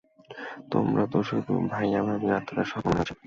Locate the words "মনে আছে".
2.89-3.13